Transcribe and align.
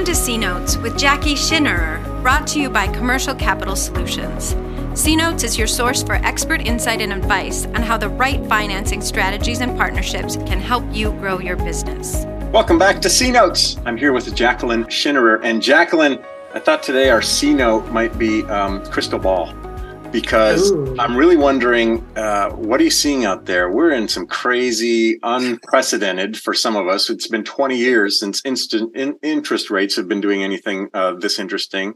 Welcome 0.00 0.14
to 0.14 0.18
C 0.18 0.38
Notes 0.38 0.78
with 0.78 0.94
Jacqui 0.94 1.34
Schinnerer, 1.34 2.22
brought 2.22 2.46
to 2.46 2.58
you 2.58 2.70
by 2.70 2.86
Commercial 2.86 3.34
Capital 3.34 3.76
Solutions. 3.76 4.56
C 4.98 5.14
Notes 5.14 5.44
is 5.44 5.58
your 5.58 5.66
source 5.66 6.02
for 6.02 6.14
expert 6.14 6.62
insight 6.62 7.02
and 7.02 7.12
advice 7.12 7.66
on 7.66 7.82
how 7.82 7.98
the 7.98 8.08
right 8.08 8.42
financing 8.46 9.02
strategies 9.02 9.60
and 9.60 9.76
partnerships 9.76 10.36
can 10.36 10.58
help 10.58 10.84
you 10.90 11.10
grow 11.12 11.38
your 11.38 11.56
business. 11.56 12.24
Welcome 12.50 12.78
back 12.78 13.02
to 13.02 13.10
C 13.10 13.30
Notes. 13.30 13.76
I'm 13.84 13.98
here 13.98 14.14
with 14.14 14.34
Jacqueline 14.34 14.84
Schinnerer. 14.84 15.44
And 15.44 15.60
Jacqueline, 15.60 16.24
I 16.54 16.60
thought 16.60 16.82
today 16.82 17.10
our 17.10 17.20
C 17.20 17.52
note 17.52 17.86
might 17.90 18.18
be 18.18 18.44
um, 18.44 18.82
crystal 18.86 19.18
ball 19.18 19.52
because 20.12 20.72
Ooh. 20.72 20.96
I'm 20.98 21.16
really 21.16 21.36
wondering 21.36 22.04
uh, 22.16 22.50
what 22.50 22.80
are 22.80 22.84
you 22.84 22.90
seeing 22.90 23.24
out 23.24 23.46
there? 23.46 23.70
We're 23.70 23.92
in 23.92 24.08
some 24.08 24.26
crazy, 24.26 25.18
unprecedented 25.22 26.36
for 26.36 26.54
some 26.54 26.76
of 26.76 26.88
us. 26.88 27.10
It's 27.10 27.28
been 27.28 27.44
20 27.44 27.76
years 27.76 28.18
since 28.18 28.42
instant 28.44 28.94
in, 28.96 29.16
interest 29.22 29.70
rates 29.70 29.96
have 29.96 30.08
been 30.08 30.20
doing 30.20 30.42
anything 30.42 30.88
uh, 30.94 31.14
this 31.14 31.38
interesting. 31.38 31.94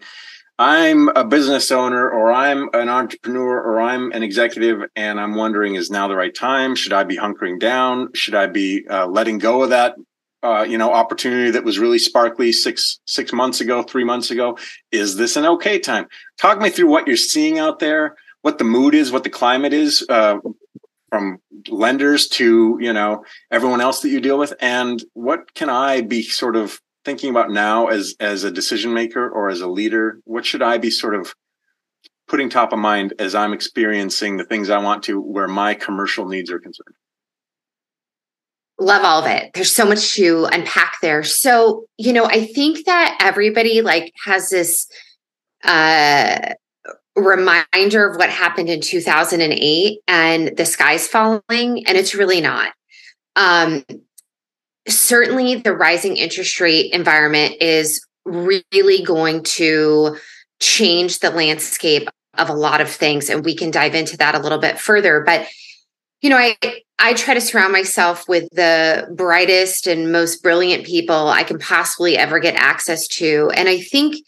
I'm 0.58 1.08
a 1.08 1.24
business 1.24 1.72
owner 1.72 2.08
or 2.08 2.30
I'm 2.30 2.68
an 2.74 2.88
entrepreneur 2.88 3.60
or 3.60 3.80
I'm 3.80 4.12
an 4.12 4.22
executive 4.22 4.88
and 4.94 5.20
I'm 5.20 5.34
wondering 5.34 5.74
is 5.74 5.90
now 5.90 6.06
the 6.06 6.14
right 6.14 6.34
time? 6.34 6.76
Should 6.76 6.92
I 6.92 7.02
be 7.02 7.16
hunkering 7.16 7.58
down? 7.58 8.10
Should 8.14 8.36
I 8.36 8.46
be 8.46 8.86
uh, 8.88 9.08
letting 9.08 9.38
go 9.38 9.64
of 9.64 9.70
that 9.70 9.96
uh, 10.44 10.62
you 10.62 10.78
know 10.78 10.92
opportunity 10.92 11.50
that 11.50 11.64
was 11.64 11.78
really 11.78 11.98
sparkly 11.98 12.52
six 12.52 13.00
six 13.06 13.32
months 13.32 13.60
ago 13.60 13.82
three 13.82 14.04
months 14.04 14.30
ago. 14.30 14.58
Is 14.92 15.16
this 15.16 15.36
an 15.36 15.46
okay 15.46 15.78
time? 15.78 16.06
Talk 16.38 16.60
me 16.60 16.70
through 16.70 16.88
what 16.88 17.06
you're 17.06 17.16
seeing 17.16 17.58
out 17.58 17.78
there 17.78 18.16
what 18.44 18.58
the 18.58 18.64
mood 18.64 18.94
is 18.94 19.10
what 19.10 19.24
the 19.24 19.30
climate 19.30 19.72
is 19.72 20.04
uh, 20.10 20.36
from 21.08 21.38
lenders 21.70 22.28
to 22.28 22.76
you 22.78 22.92
know 22.92 23.24
everyone 23.50 23.80
else 23.80 24.02
that 24.02 24.10
you 24.10 24.20
deal 24.20 24.38
with. 24.38 24.52
And 24.60 25.02
what 25.14 25.54
can 25.54 25.70
i 25.70 26.02
be 26.02 26.22
sort 26.22 26.54
of 26.54 26.78
thinking 27.06 27.30
about 27.30 27.50
now 27.50 27.86
as 27.86 28.14
as 28.20 28.44
a 28.44 28.50
decision 28.50 28.92
maker 28.92 29.26
or 29.26 29.48
as 29.48 29.62
a 29.62 29.66
leader? 29.66 30.20
What 30.24 30.44
should 30.44 30.60
i 30.60 30.76
be 30.76 30.90
sort 30.90 31.14
of 31.14 31.34
putting 32.28 32.50
top 32.50 32.72
of 32.74 32.78
mind 32.78 33.14
as 33.18 33.34
i'm 33.34 33.52
experiencing 33.52 34.36
the 34.36 34.44
things 34.44 34.70
i 34.70 34.78
want 34.78 35.02
to 35.04 35.20
where 35.20 35.48
my 35.48 35.74
commercial 35.74 36.26
needs 36.26 36.50
are 36.50 36.58
concerned 36.58 36.94
love 38.84 39.04
all 39.04 39.22
of 39.22 39.30
it. 39.30 39.50
There's 39.54 39.74
so 39.74 39.86
much 39.86 40.14
to 40.14 40.46
unpack 40.52 40.96
there. 41.00 41.22
So 41.24 41.86
you 41.98 42.12
know 42.12 42.24
i 42.24 42.46
think 42.46 42.86
that 42.86 43.18
everybody 43.20 43.82
like 43.82 44.12
has 44.24 44.50
this 44.50 44.88
uh 45.64 46.54
reminder 47.16 48.08
of 48.08 48.16
what 48.16 48.28
happened 48.28 48.68
in 48.68 48.80
2008 48.80 50.00
and 50.08 50.56
the 50.56 50.66
sky's 50.66 51.06
falling 51.06 51.42
and 51.50 51.96
it's 51.96 52.14
really 52.14 52.40
not. 52.40 52.72
Um 53.36 53.84
certainly 54.86 55.54
the 55.54 55.74
rising 55.74 56.16
interest 56.16 56.60
rate 56.60 56.92
environment 56.92 57.56
is 57.62 58.04
really 58.26 59.02
going 59.04 59.42
to 59.42 60.16
change 60.60 61.20
the 61.20 61.30
landscape 61.30 62.08
of 62.36 62.48
a 62.50 62.54
lot 62.54 62.80
of 62.80 62.90
things 62.90 63.30
and 63.30 63.44
we 63.44 63.54
can 63.54 63.70
dive 63.70 63.94
into 63.94 64.16
that 64.16 64.34
a 64.34 64.38
little 64.38 64.58
bit 64.58 64.78
further 64.78 65.22
but 65.24 65.46
you 66.24 66.30
know 66.30 66.38
i 66.38 66.56
I 66.98 67.12
try 67.12 67.34
to 67.34 67.40
surround 67.40 67.72
myself 67.72 68.28
with 68.28 68.48
the 68.52 69.06
brightest 69.14 69.86
and 69.86 70.12
most 70.12 70.42
brilliant 70.42 70.86
people 70.86 71.28
I 71.28 71.42
can 71.42 71.58
possibly 71.58 72.16
ever 72.16 72.38
get 72.38 72.54
access 72.54 73.06
to. 73.08 73.50
And 73.56 73.68
I 73.68 73.80
think, 73.80 74.24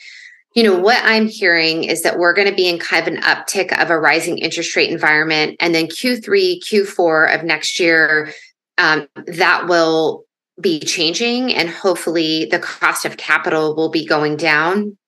you 0.55 0.63
know, 0.63 0.79
what 0.79 1.01
I'm 1.05 1.27
hearing 1.27 1.85
is 1.85 2.03
that 2.03 2.19
we're 2.19 2.35
going 2.35 2.49
to 2.49 2.55
be 2.55 2.69
in 2.69 2.79
kind 2.79 3.07
of 3.07 3.15
an 3.15 3.23
uptick 3.23 3.73
of 3.81 3.89
a 3.89 3.99
rising 3.99 4.39
interest 4.39 4.75
rate 4.75 4.91
environment. 4.91 5.57
And 5.61 5.75
then 5.75 5.87
Q3, 5.87 6.61
Q4 6.61 7.35
of 7.35 7.45
next 7.45 7.79
year, 7.79 8.33
um, 8.79 9.07
that 9.27 9.69
will 9.69 10.25
be 10.61 10.81
changing. 10.81 11.55
And 11.55 11.71
hopefully 11.71 12.47
the 12.47 12.59
cost 12.59 13.05
of 13.05 13.17
capital 13.17 13.77
will 13.77 13.91
be 13.91 14.05
going 14.05 14.37
down. 14.37 14.99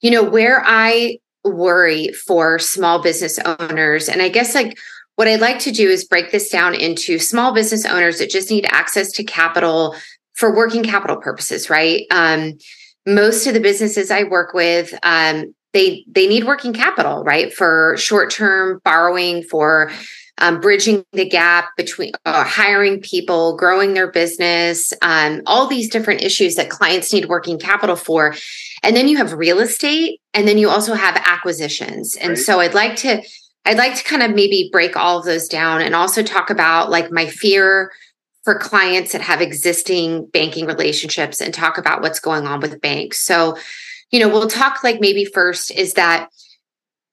You 0.00 0.12
know, 0.12 0.22
where 0.22 0.62
I 0.64 1.18
worry 1.44 2.08
for 2.12 2.58
small 2.58 3.02
business 3.02 3.38
owners, 3.40 4.08
and 4.08 4.22
I 4.22 4.30
guess 4.30 4.54
like, 4.54 4.78
what 5.16 5.28
I'd 5.28 5.40
like 5.40 5.58
to 5.60 5.70
do 5.70 5.88
is 5.88 6.04
break 6.04 6.32
this 6.32 6.48
down 6.48 6.74
into 6.74 7.18
small 7.18 7.54
business 7.54 7.84
owners 7.84 8.18
that 8.18 8.30
just 8.30 8.50
need 8.50 8.66
access 8.68 9.12
to 9.12 9.24
capital 9.24 9.94
for 10.34 10.54
working 10.54 10.82
capital 10.82 11.16
purposes, 11.16 11.70
right? 11.70 12.04
Um, 12.10 12.58
most 13.06 13.46
of 13.46 13.54
the 13.54 13.60
businesses 13.60 14.10
I 14.10 14.24
work 14.24 14.54
with, 14.54 14.92
um, 15.02 15.54
they 15.72 16.04
they 16.08 16.26
need 16.26 16.44
working 16.44 16.72
capital, 16.72 17.22
right, 17.24 17.52
for 17.52 17.96
short 17.96 18.30
term 18.30 18.80
borrowing, 18.84 19.42
for 19.42 19.90
um, 20.38 20.60
bridging 20.60 21.04
the 21.12 21.28
gap 21.28 21.76
between 21.76 22.12
uh, 22.24 22.44
hiring 22.44 23.00
people, 23.00 23.56
growing 23.56 23.94
their 23.94 24.10
business, 24.10 24.92
um, 25.02 25.42
all 25.46 25.66
these 25.66 25.88
different 25.88 26.22
issues 26.22 26.56
that 26.56 26.70
clients 26.70 27.12
need 27.12 27.26
working 27.26 27.58
capital 27.58 27.96
for. 27.96 28.34
And 28.82 28.96
then 28.96 29.06
you 29.08 29.16
have 29.16 29.32
real 29.32 29.60
estate, 29.60 30.20
and 30.32 30.48
then 30.48 30.58
you 30.58 30.68
also 30.68 30.94
have 30.94 31.16
acquisitions. 31.24 32.16
And 32.16 32.30
right. 32.30 32.38
so 32.38 32.60
I'd 32.60 32.74
like 32.74 32.96
to 32.96 33.22
I'd 33.64 33.78
like 33.78 33.94
to 33.96 34.04
kind 34.04 34.22
of 34.22 34.34
maybe 34.34 34.68
break 34.70 34.96
all 34.96 35.18
of 35.18 35.24
those 35.24 35.48
down 35.48 35.80
and 35.80 35.94
also 35.94 36.22
talk 36.22 36.50
about 36.50 36.90
like 36.90 37.10
my 37.10 37.26
fear 37.26 37.92
for 38.44 38.58
clients 38.58 39.12
that 39.12 39.22
have 39.22 39.40
existing 39.40 40.26
banking 40.26 40.66
relationships 40.66 41.40
and 41.40 41.52
talk 41.54 41.78
about 41.78 42.02
what's 42.02 42.20
going 42.20 42.46
on 42.46 42.60
with 42.60 42.80
banks. 42.80 43.20
So, 43.20 43.56
you 44.10 44.20
know, 44.20 44.28
we'll 44.28 44.48
talk 44.48 44.84
like 44.84 45.00
maybe 45.00 45.24
first 45.24 45.70
is 45.70 45.94
that 45.94 46.28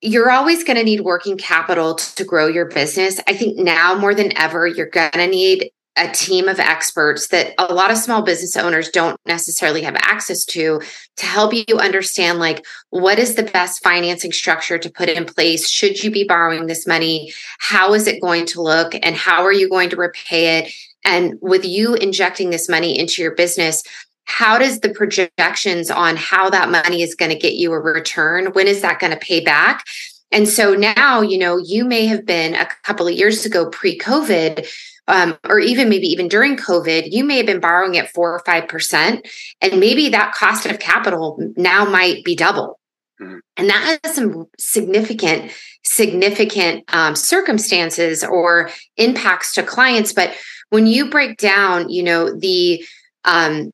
you're 0.02 0.30
always 0.30 0.62
going 0.62 0.76
to 0.76 0.84
need 0.84 1.00
working 1.00 1.38
capital 1.38 1.94
to 1.94 2.24
grow 2.24 2.48
your 2.48 2.66
business. 2.66 3.18
I 3.26 3.34
think 3.34 3.56
now 3.56 3.94
more 3.94 4.14
than 4.14 4.36
ever, 4.36 4.66
you're 4.66 4.86
going 4.86 5.12
to 5.12 5.26
need 5.26 5.70
a 5.96 6.10
team 6.10 6.48
of 6.48 6.58
experts 6.58 7.28
that 7.28 7.54
a 7.58 7.74
lot 7.74 7.90
of 7.90 7.98
small 7.98 8.22
business 8.22 8.56
owners 8.56 8.88
don't 8.88 9.20
necessarily 9.26 9.82
have 9.82 9.96
access 9.96 10.44
to 10.46 10.80
to 11.18 11.26
help 11.26 11.52
you 11.52 11.76
understand 11.78 12.38
like 12.38 12.64
what 12.90 13.18
is 13.18 13.34
the 13.34 13.42
best 13.42 13.82
financing 13.82 14.32
structure 14.32 14.78
to 14.78 14.90
put 14.90 15.08
in 15.10 15.26
place? 15.26 15.68
Should 15.68 16.02
you 16.02 16.10
be 16.10 16.24
borrowing 16.24 16.66
this 16.66 16.86
money? 16.86 17.32
How 17.58 17.92
is 17.92 18.06
it 18.06 18.22
going 18.22 18.46
to 18.46 18.62
look? 18.62 18.94
And 19.02 19.14
how 19.14 19.44
are 19.44 19.52
you 19.52 19.68
going 19.68 19.90
to 19.90 19.96
repay 19.96 20.58
it? 20.58 20.72
And 21.04 21.34
with 21.42 21.64
you 21.64 21.94
injecting 21.94 22.50
this 22.50 22.68
money 22.68 22.98
into 22.98 23.20
your 23.22 23.34
business 23.34 23.82
how 24.24 24.56
does 24.56 24.80
the 24.80 24.88
projections 24.88 25.90
on 25.90 26.16
how 26.16 26.48
that 26.48 26.70
money 26.70 27.02
is 27.02 27.16
going 27.16 27.30
to 27.30 27.36
get 27.36 27.54
you 27.54 27.72
a 27.72 27.80
return 27.80 28.46
when 28.52 28.68
is 28.68 28.80
that 28.80 29.00
going 29.00 29.12
to 29.12 29.18
pay 29.18 29.40
back? 29.40 29.84
And 30.30 30.48
so 30.48 30.74
now 30.74 31.20
you 31.20 31.36
know 31.36 31.58
you 31.58 31.84
may 31.84 32.06
have 32.06 32.24
been 32.24 32.54
a 32.54 32.68
couple 32.84 33.06
of 33.06 33.14
years 33.14 33.44
ago 33.44 33.68
pre-covid 33.68 34.66
um, 35.08 35.36
or 35.48 35.58
even 35.58 35.88
maybe 35.88 36.06
even 36.06 36.28
during 36.28 36.56
COVID, 36.56 37.08
you 37.10 37.24
may 37.24 37.38
have 37.38 37.46
been 37.46 37.60
borrowing 37.60 37.98
at 37.98 38.12
four 38.12 38.32
or 38.32 38.40
five 38.40 38.68
percent, 38.68 39.26
and 39.60 39.80
maybe 39.80 40.08
that 40.10 40.34
cost 40.34 40.66
of 40.66 40.78
capital 40.78 41.38
now 41.56 41.84
might 41.84 42.24
be 42.24 42.36
double. 42.36 42.78
Mm-hmm. 43.20 43.38
And 43.56 43.68
that 43.68 44.00
has 44.04 44.14
some 44.14 44.46
significant, 44.58 45.52
significant 45.84 46.84
um, 46.94 47.14
circumstances 47.14 48.24
or 48.24 48.70
impacts 48.96 49.54
to 49.54 49.62
clients. 49.62 50.12
But 50.12 50.36
when 50.70 50.86
you 50.86 51.10
break 51.10 51.36
down, 51.36 51.90
you 51.90 52.02
know, 52.02 52.34
the 52.36 52.84
um, 53.24 53.72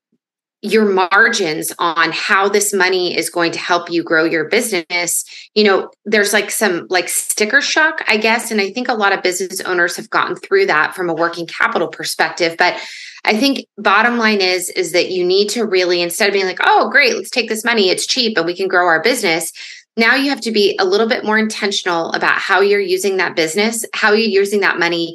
your 0.63 0.87
margins 0.87 1.73
on 1.79 2.11
how 2.13 2.49
this 2.49 2.75
money 2.75 3.17
is 3.17 3.31
going 3.31 3.53
to 3.53 3.59
help 3.59 3.91
you 3.91 4.03
grow 4.03 4.25
your 4.25 4.49
business. 4.49 5.25
You 5.55 5.65
know 5.65 5.91
there's 6.11 6.33
like 6.33 6.51
some 6.51 6.87
like 6.89 7.09
sticker 7.09 7.61
shock 7.61 8.03
i 8.09 8.17
guess 8.17 8.51
and 8.51 8.61
i 8.61 8.71
think 8.73 8.89
a 8.89 8.95
lot 8.95 9.13
of 9.13 9.23
business 9.23 9.61
owners 9.61 9.97
have 9.97 10.11
gotten 10.11 10.37
through 10.37 10.67
that 10.67 10.95
from 10.95 11.09
a 11.09 11.15
working 11.15 11.47
capital 11.47 11.89
perspective 11.89 12.57
but 12.59 12.81
i 13.25 13.37
think 13.37 13.67
bottom 13.77 14.19
line 14.19 14.41
is 14.41 14.71
is 14.71 14.93
that 14.93 15.11
you 15.11 15.25
need 15.25 15.49
to 15.49 15.65
really 15.65 16.01
instead 16.01 16.29
of 16.29 16.33
being 16.33 16.47
like 16.47 16.61
oh 16.65 16.89
great 16.91 17.15
let's 17.15 17.31
take 17.31 17.49
this 17.49 17.65
money 17.65 17.91
it's 17.91 18.07
cheap 18.07 18.37
and 18.37 18.47
we 18.47 18.57
can 18.57 18.69
grow 18.69 18.87
our 18.87 19.03
business 19.03 19.53
now 19.97 20.15
you 20.15 20.31
have 20.31 20.41
to 20.41 20.53
be 20.53 20.77
a 20.81 20.85
little 20.85 21.09
bit 21.09 21.25
more 21.25 21.39
intentional 21.39 22.13
about 22.13 22.39
how 22.39 22.61
you're 22.61 22.81
using 22.81 23.19
that 23.19 23.37
business 23.37 23.85
how 23.95 24.13
you're 24.13 24.29
using 24.29 24.61
that 24.61 24.79
money 24.79 25.15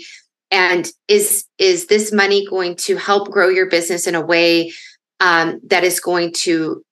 and 0.51 0.91
is 1.07 1.45
is 1.57 1.87
this 1.87 2.13
money 2.13 2.45
going 2.47 2.75
to 2.75 2.95
help 2.95 3.31
grow 3.31 3.49
your 3.49 3.69
business 3.69 4.07
in 4.07 4.15
a 4.15 4.21
way 4.21 4.71
um, 5.23 5.61
that 5.67 5.85
is 5.85 6.01
going 6.01 6.34
to 6.34 6.84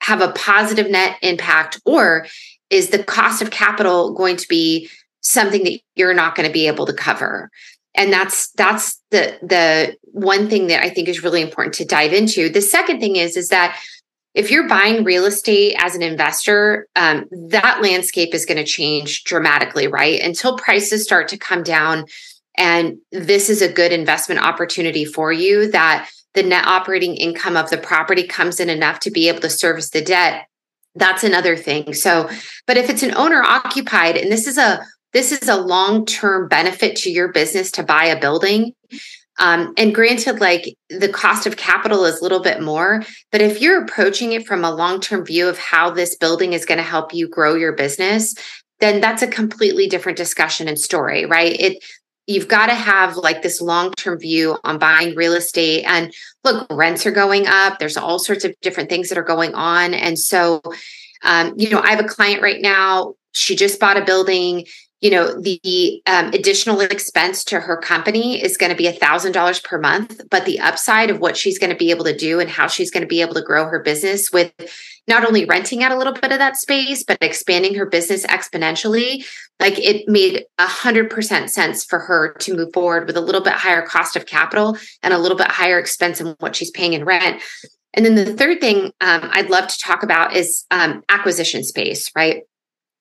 have 0.00 0.20
a 0.20 0.32
positive 0.32 0.90
net 0.90 1.16
impact 1.22 1.80
or 1.86 2.26
is 2.68 2.90
the 2.90 3.02
cost 3.02 3.40
of 3.40 3.50
capital 3.50 4.12
going 4.12 4.36
to 4.36 4.48
be 4.48 4.90
something 5.20 5.62
that 5.64 5.78
you're 5.94 6.12
not 6.12 6.34
going 6.34 6.46
to 6.46 6.52
be 6.52 6.66
able 6.66 6.84
to 6.84 6.92
cover? 6.92 7.48
And 7.94 8.12
that's 8.12 8.50
that's 8.52 9.00
the 9.10 9.38
the 9.40 9.96
one 10.02 10.50
thing 10.50 10.66
that 10.66 10.82
i 10.82 10.90
think 10.90 11.08
is 11.08 11.22
really 11.22 11.40
important 11.40 11.74
to 11.76 11.84
dive 11.84 12.12
into. 12.12 12.48
The 12.48 12.60
second 12.60 13.00
thing 13.00 13.16
is 13.16 13.36
is 13.36 13.48
that 13.48 13.80
if 14.34 14.50
you're 14.50 14.68
buying 14.68 15.02
real 15.02 15.24
estate 15.24 15.76
as 15.78 15.94
an 15.94 16.02
investor 16.02 16.88
um, 16.96 17.24
that 17.30 17.80
landscape 17.80 18.34
is 18.34 18.44
going 18.44 18.58
to 18.58 18.70
change 18.70 19.24
dramatically 19.24 19.86
right? 19.86 20.20
Until 20.20 20.58
prices 20.58 21.04
start 21.04 21.28
to 21.28 21.38
come 21.38 21.62
down 21.62 22.04
and 22.58 22.98
this 23.12 23.48
is 23.48 23.62
a 23.62 23.72
good 23.72 23.92
investment 23.92 24.42
opportunity 24.42 25.04
for 25.04 25.32
you 25.32 25.70
that 25.70 26.10
the 26.36 26.44
net 26.44 26.66
operating 26.66 27.16
income 27.16 27.56
of 27.56 27.68
the 27.70 27.78
property 27.78 28.22
comes 28.22 28.60
in 28.60 28.70
enough 28.70 29.00
to 29.00 29.10
be 29.10 29.28
able 29.28 29.40
to 29.40 29.50
service 29.50 29.90
the 29.90 30.02
debt 30.02 30.46
that's 30.94 31.24
another 31.24 31.56
thing 31.56 31.92
so 31.92 32.30
but 32.66 32.76
if 32.76 32.88
it's 32.88 33.02
an 33.02 33.16
owner 33.16 33.42
occupied 33.42 34.16
and 34.16 34.30
this 34.30 34.46
is 34.46 34.56
a 34.56 34.80
this 35.12 35.32
is 35.32 35.48
a 35.48 35.56
long 35.56 36.06
term 36.06 36.46
benefit 36.48 36.94
to 36.94 37.10
your 37.10 37.32
business 37.32 37.72
to 37.72 37.82
buy 37.82 38.04
a 38.04 38.20
building 38.20 38.72
Um, 39.38 39.74
and 39.76 39.94
granted, 39.94 40.40
like 40.40 40.76
the 40.88 41.10
cost 41.10 41.46
of 41.46 41.56
capital 41.56 42.04
is 42.04 42.20
a 42.20 42.22
little 42.22 42.40
bit 42.40 42.62
more, 42.62 43.02
but 43.30 43.42
if 43.42 43.60
you're 43.60 43.82
approaching 43.82 44.32
it 44.32 44.46
from 44.46 44.64
a 44.64 44.74
long 44.74 45.00
term 45.00 45.24
view 45.24 45.48
of 45.48 45.58
how 45.58 45.90
this 45.90 46.16
building 46.16 46.54
is 46.54 46.64
going 46.64 46.78
to 46.78 46.84
help 46.84 47.12
you 47.12 47.28
grow 47.28 47.54
your 47.54 47.72
business, 47.72 48.34
then 48.80 49.00
that's 49.00 49.22
a 49.22 49.26
completely 49.26 49.88
different 49.88 50.18
discussion 50.18 50.68
and 50.68 50.78
story, 50.78 51.26
right? 51.26 51.58
It 51.60 51.84
you've 52.26 52.48
got 52.48 52.66
to 52.66 52.74
have 52.74 53.16
like 53.16 53.42
this 53.42 53.60
long 53.60 53.92
term 53.92 54.18
view 54.18 54.58
on 54.64 54.78
buying 54.78 55.14
real 55.14 55.34
estate. 55.34 55.84
And 55.84 56.12
look, 56.44 56.66
rents 56.70 57.06
are 57.06 57.12
going 57.12 57.46
up. 57.46 57.78
There's 57.78 57.96
all 57.96 58.18
sorts 58.18 58.44
of 58.44 58.54
different 58.62 58.88
things 58.88 59.08
that 59.08 59.18
are 59.18 59.24
going 59.24 59.54
on, 59.54 59.94
and 59.94 60.18
so 60.18 60.60
um, 61.22 61.54
you 61.56 61.70
know, 61.70 61.80
I 61.80 61.90
have 61.90 62.04
a 62.04 62.08
client 62.08 62.42
right 62.42 62.60
now. 62.60 63.14
She 63.32 63.56
just 63.56 63.80
bought 63.80 63.96
a 63.96 64.04
building 64.04 64.66
you 65.00 65.10
know 65.10 65.38
the 65.40 66.02
um, 66.06 66.28
additional 66.28 66.80
expense 66.80 67.44
to 67.44 67.60
her 67.60 67.76
company 67.76 68.42
is 68.42 68.56
going 68.56 68.70
to 68.70 68.76
be 68.76 68.86
a 68.86 68.92
thousand 68.92 69.32
dollars 69.32 69.60
per 69.60 69.78
month 69.78 70.20
but 70.30 70.44
the 70.44 70.58
upside 70.58 71.10
of 71.10 71.20
what 71.20 71.36
she's 71.36 71.58
going 71.58 71.70
to 71.70 71.76
be 71.76 71.90
able 71.90 72.04
to 72.04 72.16
do 72.16 72.40
and 72.40 72.50
how 72.50 72.66
she's 72.66 72.90
going 72.90 73.02
to 73.02 73.06
be 73.06 73.20
able 73.20 73.34
to 73.34 73.42
grow 73.42 73.66
her 73.66 73.82
business 73.82 74.32
with 74.32 74.52
not 75.08 75.24
only 75.24 75.44
renting 75.44 75.82
out 75.82 75.92
a 75.92 75.96
little 75.96 76.12
bit 76.12 76.32
of 76.32 76.38
that 76.38 76.56
space 76.56 77.04
but 77.04 77.18
expanding 77.20 77.74
her 77.74 77.86
business 77.86 78.24
exponentially 78.26 79.24
like 79.60 79.78
it 79.78 80.08
made 80.08 80.44
a 80.58 80.66
hundred 80.66 81.10
percent 81.10 81.50
sense 81.50 81.84
for 81.84 81.98
her 81.98 82.34
to 82.34 82.54
move 82.54 82.72
forward 82.72 83.06
with 83.06 83.16
a 83.16 83.20
little 83.20 83.42
bit 83.42 83.54
higher 83.54 83.82
cost 83.82 84.16
of 84.16 84.26
capital 84.26 84.76
and 85.02 85.12
a 85.12 85.18
little 85.18 85.36
bit 85.36 85.48
higher 85.48 85.78
expense 85.78 86.20
in 86.20 86.34
what 86.40 86.56
she's 86.56 86.70
paying 86.70 86.92
in 86.92 87.04
rent. 87.04 87.40
And 87.94 88.04
then 88.04 88.14
the 88.14 88.34
third 88.34 88.60
thing 88.60 88.92
um, 89.00 89.30
i'd 89.32 89.48
love 89.48 89.68
to 89.68 89.78
talk 89.78 90.02
about 90.02 90.36
is 90.36 90.66
um, 90.70 91.02
acquisition 91.08 91.62
space 91.64 92.10
right 92.14 92.42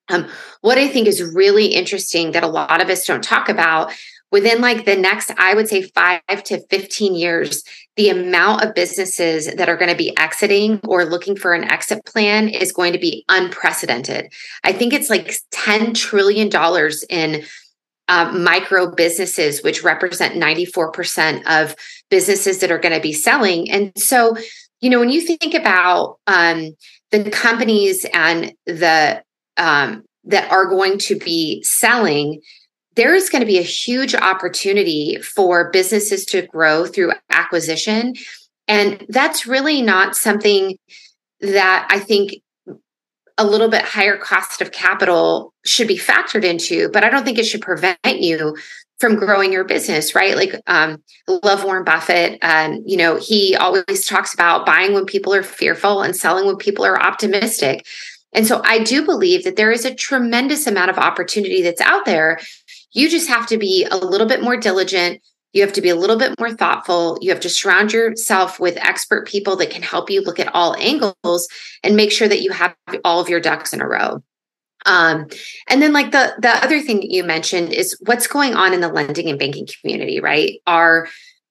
um, 0.09 0.27
what 0.61 0.77
I 0.77 0.87
think 0.87 1.07
is 1.07 1.21
really 1.21 1.67
interesting 1.67 2.31
that 2.31 2.43
a 2.43 2.47
lot 2.47 2.81
of 2.81 2.89
us 2.89 3.05
don't 3.05 3.23
talk 3.23 3.49
about 3.49 3.91
within 4.31 4.59
like 4.59 4.85
the 4.85 4.95
next, 4.95 5.31
I 5.37 5.53
would 5.53 5.69
say 5.69 5.83
five 5.83 6.21
to 6.27 6.59
15 6.67 7.15
years, 7.15 7.63
the 7.95 8.09
amount 8.09 8.63
of 8.63 8.75
businesses 8.75 9.53
that 9.55 9.69
are 9.69 9.77
going 9.77 9.91
to 9.91 9.97
be 9.97 10.15
exiting 10.17 10.79
or 10.83 11.05
looking 11.05 11.35
for 11.35 11.53
an 11.53 11.71
exit 11.71 12.03
plan 12.05 12.49
is 12.49 12.71
going 12.71 12.93
to 12.93 12.99
be 12.99 13.23
unprecedented. 13.29 14.33
I 14.63 14.73
think 14.73 14.93
it's 14.93 15.09
like 15.09 15.33
$10 15.53 15.95
trillion 15.95 16.49
in 17.09 17.45
uh, 18.07 18.31
micro 18.31 18.91
businesses, 18.91 19.63
which 19.63 19.83
represent 19.83 20.35
94% 20.35 21.43
of 21.47 21.75
businesses 22.09 22.59
that 22.59 22.71
are 22.71 22.77
going 22.77 22.93
to 22.93 23.01
be 23.01 23.13
selling. 23.13 23.71
And 23.71 23.91
so, 23.97 24.35
you 24.81 24.89
know, 24.89 24.99
when 24.99 25.09
you 25.09 25.21
think 25.21 25.53
about 25.53 26.19
um, 26.27 26.75
the 27.11 27.29
companies 27.31 28.05
and 28.13 28.53
the 28.65 29.23
um, 29.57 30.03
that 30.25 30.51
are 30.51 30.65
going 30.65 30.97
to 30.97 31.17
be 31.17 31.61
selling, 31.63 32.41
there 32.95 33.13
is 33.13 33.29
going 33.29 33.41
to 33.41 33.47
be 33.47 33.57
a 33.57 33.63
huge 33.63 34.15
opportunity 34.15 35.17
for 35.21 35.69
businesses 35.71 36.25
to 36.25 36.47
grow 36.47 36.85
through 36.85 37.11
acquisition. 37.29 38.15
And 38.67 39.05
that's 39.09 39.45
really 39.45 39.81
not 39.81 40.15
something 40.15 40.77
that 41.41 41.87
I 41.89 41.99
think 41.99 42.41
a 43.37 43.45
little 43.45 43.69
bit 43.69 43.83
higher 43.83 44.17
cost 44.17 44.61
of 44.61 44.71
capital 44.71 45.53
should 45.65 45.87
be 45.87 45.97
factored 45.97 46.43
into, 46.45 46.89
but 46.89 47.03
I 47.03 47.09
don't 47.09 47.25
think 47.25 47.37
it 47.37 47.45
should 47.45 47.61
prevent 47.61 47.97
you 48.05 48.55
from 48.99 49.15
growing 49.15 49.51
your 49.51 49.65
business, 49.65 50.15
right? 50.15 50.37
Like, 50.37 50.55
um, 50.67 51.03
love 51.43 51.65
Warren 51.65 51.83
Buffett. 51.83 52.39
Um, 52.41 52.81
you 52.85 52.95
know, 52.95 53.17
he 53.17 53.55
always 53.55 54.07
talks 54.07 54.33
about 54.33 54.65
buying 54.65 54.93
when 54.93 55.05
people 55.05 55.33
are 55.33 55.43
fearful 55.43 56.01
and 56.01 56.15
selling 56.15 56.45
when 56.45 56.55
people 56.55 56.85
are 56.85 57.01
optimistic. 57.01 57.85
And 58.35 58.45
so 58.45 58.61
I 58.63 58.83
do 58.83 59.05
believe 59.05 59.43
that 59.45 59.55
there 59.55 59.71
is 59.71 59.85
a 59.85 59.95
tremendous 59.95 60.67
amount 60.67 60.91
of 60.91 60.97
opportunity 60.97 61.61
that's 61.61 61.81
out 61.81 62.05
there. 62.05 62.39
You 62.91 63.09
just 63.09 63.29
have 63.29 63.47
to 63.47 63.57
be 63.57 63.87
a 63.89 63.95
little 63.95 64.27
bit 64.27 64.43
more 64.43 64.57
diligent. 64.57 65.21
You 65.53 65.61
have 65.61 65.73
to 65.73 65.81
be 65.81 65.89
a 65.89 65.95
little 65.95 66.17
bit 66.17 66.37
more 66.37 66.53
thoughtful. 66.53 67.17
You 67.21 67.31
have 67.31 67.39
to 67.39 67.49
surround 67.49 67.93
yourself 67.93 68.59
with 68.59 68.77
expert 68.77 69.25
people 69.25 69.55
that 69.55 69.69
can 69.69 69.81
help 69.81 70.09
you 70.09 70.21
look 70.21 70.39
at 70.39 70.53
all 70.53 70.75
angles 70.75 71.47
and 71.81 71.95
make 71.95 72.11
sure 72.11 72.27
that 72.27 72.41
you 72.41 72.51
have 72.51 72.75
all 73.05 73.21
of 73.21 73.29
your 73.29 73.39
ducks 73.39 73.71
in 73.71 73.81
a 73.81 73.87
row. 73.87 74.21
Um, 74.85 75.27
and 75.69 75.81
then 75.81 75.93
like 75.93 76.11
the 76.11 76.35
the 76.39 76.49
other 76.49 76.81
thing 76.81 76.97
that 76.97 77.11
you 77.11 77.23
mentioned 77.23 77.73
is 77.73 77.97
what's 78.05 78.27
going 78.27 78.53
on 78.53 78.73
in 78.73 78.81
the 78.81 78.89
lending 78.89 79.29
and 79.29 79.39
banking 79.39 79.67
community, 79.81 80.19
right? 80.19 80.59
Are 80.67 81.07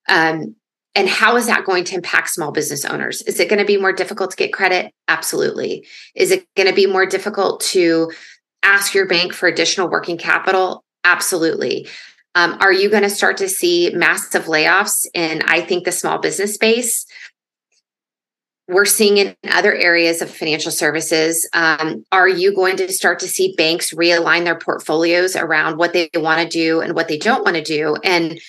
um, 0.09 0.55
and 0.95 1.09
how 1.09 1.37
is 1.37 1.47
that 1.47 1.65
going 1.65 1.85
to 1.85 1.95
impact 1.97 2.31
small 2.31 2.53
business 2.53 2.85
owners? 2.85 3.23
Is 3.23 3.41
it 3.41 3.49
going 3.49 3.59
to 3.59 3.65
be 3.65 3.77
more 3.77 3.93
difficult 3.93 4.31
to 4.31 4.37
get 4.37 4.53
credit? 4.53 4.93
Absolutely. 5.09 5.87
Is 6.15 6.31
it 6.31 6.47
going 6.57 6.69
to 6.69 6.75
be 6.75 6.87
more 6.87 7.05
difficult 7.05 7.61
to 7.63 8.13
ask 8.63 8.95
your 8.95 9.07
bank 9.07 9.33
for 9.33 9.49
additional 9.49 9.89
working 9.89 10.19
capital? 10.19 10.85
Absolutely. 11.03 11.89
Um, 12.37 12.59
are 12.61 12.73
you 12.73 12.89
going 12.89 13.03
to 13.03 13.11
start 13.11 13.37
to 13.39 13.49
see 13.49 13.91
massive 13.95 14.45
layoffs 14.45 15.07
in, 15.15 15.43
I 15.43 15.61
think, 15.61 15.85
the 15.85 15.93
small 15.93 16.19
business 16.19 16.55
space? 16.55 17.07
We're 18.67 18.87
seeing 18.87 19.19
in 19.19 19.37
other 19.51 19.75
areas 19.75 20.23
of 20.23 20.31
financial 20.31 20.73
services. 20.73 21.49
Um, 21.53 22.05
are 22.11 22.29
you 22.29 22.55
going 22.55 22.77
to 22.79 22.91
start 22.93 23.19
to 23.21 23.29
see 23.29 23.55
banks 23.57 23.93
realign 23.93 24.45
their 24.45 24.59
portfolios 24.59 25.37
around 25.37 25.77
what 25.77 25.93
they 25.93 26.09
want 26.15 26.41
to 26.41 26.49
do 26.49 26.81
and 26.81 26.95
what 26.95 27.09
they 27.09 27.19
don't 27.19 27.45
want 27.45 27.57
to 27.57 27.63
do? 27.63 27.97
And 28.03 28.41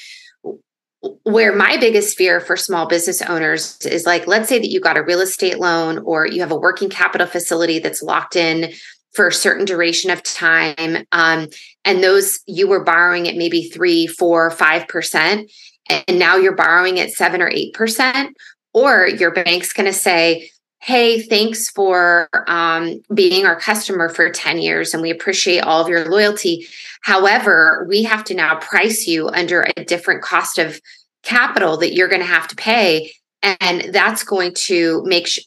where 1.24 1.56
my 1.56 1.78
biggest 1.78 2.18
fear 2.18 2.40
for 2.40 2.58
small 2.58 2.88
business 2.88 3.22
owners 3.22 3.78
is 3.86 4.06
like 4.06 4.28
let's 4.28 4.50
say 4.50 4.60
that 4.60 4.70
you 4.70 4.80
got 4.80 4.98
a 4.98 5.04
real 5.04 5.22
estate 5.22 5.60
loan 5.60 6.00
or 6.00 6.26
you 6.26 6.42
have 6.42 6.52
a 6.52 6.58
working 6.58 6.90
capital 6.90 7.28
facility 7.28 7.80
that's 7.80 8.02
locked 8.02 8.36
in 8.36 8.72
for 9.14 9.28
a 9.28 9.34
certain 9.34 9.66
duration 9.66 10.12
of 10.12 10.22
time 10.24 11.06
um, 11.12 11.48
and 11.84 12.04
those 12.04 12.40
you 12.48 12.68
were 12.68 12.84
borrowing 12.84 13.28
at 13.28 13.36
maybe 13.36 13.70
three 13.70 14.08
four 14.08 14.52
five 14.52 14.88
percent 14.88 15.52
and 15.90 16.20
now 16.20 16.36
you're 16.36 16.56
borrowing 16.56 17.00
at 17.00 17.12
seven 17.12 17.42
or 17.42 17.50
eight 17.50 17.74
percent 17.74 18.36
or 18.74 19.08
your 19.08 19.32
bank's 19.32 19.74
going 19.74 19.86
to 19.86 19.94
say 19.94 20.50
hey 20.86 21.20
thanks 21.20 21.68
for 21.72 22.30
um, 22.48 23.02
being 23.12 23.44
our 23.44 23.60
customer 23.60 24.08
for 24.08 24.30
10 24.30 24.60
years 24.60 24.94
and 24.94 25.02
we 25.02 25.10
appreciate 25.10 25.62
all 25.62 25.82
of 25.82 25.90
your 25.90 26.08
loyalty. 26.08 26.68
However 27.02 27.88
we 27.90 28.04
have 28.04 28.24
to 28.26 28.36
now 28.36 28.58
price 28.58 29.08
you 29.08 29.28
under 29.30 29.66
a 29.76 29.84
different 29.84 30.22
cost 30.22 30.60
of 30.60 30.80
capital 31.24 31.78
that 31.78 31.96
you're 31.96 32.08
going 32.08 32.22
to 32.22 32.28
have 32.28 32.48
to 32.50 32.56
pay 32.56 33.12
and 33.42 33.92
that's 33.96 34.22
going 34.22 34.54
to 34.54 35.02
make 35.06 35.26
sh- 35.26 35.40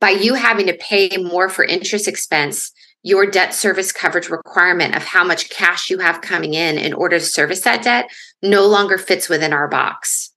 by 0.00 0.08
you 0.08 0.32
having 0.32 0.68
to 0.68 0.74
pay 0.78 1.10
more 1.18 1.50
for 1.50 1.62
interest 1.62 2.08
expense 2.08 2.72
your 3.02 3.26
debt 3.26 3.52
service 3.52 3.92
coverage 3.92 4.30
requirement 4.30 4.96
of 4.96 5.04
how 5.04 5.22
much 5.22 5.50
cash 5.50 5.90
you 5.90 5.98
have 5.98 6.22
coming 6.22 6.54
in 6.54 6.78
in 6.78 6.94
order 6.94 7.18
to 7.18 7.24
service 7.26 7.60
that 7.60 7.82
debt 7.82 8.08
no 8.42 8.66
longer 8.66 8.96
fits 8.96 9.28
within 9.28 9.52
our 9.52 9.68
box. 9.68 10.32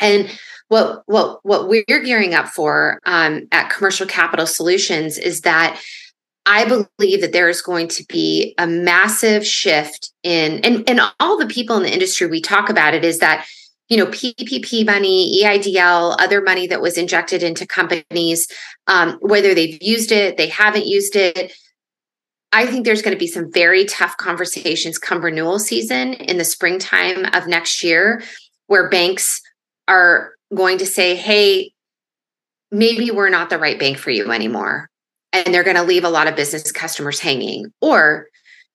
And 0.00 0.30
what 0.68 1.02
what 1.06 1.40
what 1.44 1.68
we're 1.68 1.84
gearing 1.86 2.34
up 2.34 2.48
for 2.48 3.00
um, 3.06 3.46
at 3.52 3.70
commercial 3.70 4.06
capital 4.06 4.46
solutions 4.46 5.18
is 5.18 5.42
that 5.42 5.80
I 6.46 6.64
believe 6.64 7.20
that 7.22 7.32
there 7.32 7.48
is 7.48 7.60
going 7.60 7.88
to 7.88 8.04
be 8.04 8.54
a 8.56 8.68
massive 8.68 9.44
shift 9.44 10.12
in, 10.22 10.60
and, 10.60 10.88
and 10.88 11.00
all 11.18 11.36
the 11.36 11.46
people 11.46 11.76
in 11.76 11.82
the 11.82 11.92
industry 11.92 12.28
we 12.28 12.40
talk 12.40 12.70
about 12.70 12.94
it 12.94 13.04
is 13.04 13.18
that, 13.18 13.44
you 13.88 13.96
know, 13.96 14.06
PPP 14.06 14.86
money, 14.86 15.42
EIDL, 15.42 16.14
other 16.20 16.40
money 16.40 16.68
that 16.68 16.80
was 16.80 16.96
injected 16.96 17.42
into 17.42 17.66
companies, 17.66 18.46
um, 18.86 19.18
whether 19.20 19.54
they've 19.54 19.82
used 19.82 20.12
it, 20.12 20.36
they 20.36 20.46
haven't 20.46 20.86
used 20.86 21.16
it. 21.16 21.52
I 22.52 22.64
think 22.64 22.84
there's 22.84 23.02
going 23.02 23.14
to 23.14 23.18
be 23.18 23.26
some 23.26 23.50
very 23.52 23.84
tough 23.84 24.16
conversations 24.16 24.98
come 24.98 25.24
renewal 25.24 25.58
season 25.58 26.14
in 26.14 26.38
the 26.38 26.44
springtime 26.44 27.24
of 27.34 27.48
next 27.48 27.82
year 27.82 28.22
where 28.68 28.88
banks 28.88 29.42
are 29.88 30.35
going 30.54 30.78
to 30.78 30.86
say, 30.86 31.16
hey, 31.16 31.72
maybe 32.70 33.10
we're 33.10 33.28
not 33.28 33.50
the 33.50 33.58
right 33.58 33.78
bank 33.78 33.98
for 33.98 34.10
you 34.10 34.30
anymore. 34.30 34.88
And 35.32 35.52
they're 35.52 35.64
going 35.64 35.76
to 35.76 35.82
leave 35.82 36.04
a 36.04 36.10
lot 36.10 36.28
of 36.28 36.36
business 36.36 36.72
customers 36.72 37.20
hanging. 37.20 37.72
Or 37.80 38.28